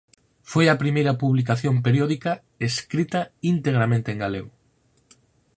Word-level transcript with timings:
Foi 0.51 0.65
a 0.69 0.79
primeira 0.83 1.17
publicación 1.23 1.75
periódica 1.85 2.31
escrita 2.69 3.21
integramente 3.51 4.09
en 4.11 4.17
galego. 4.23 4.51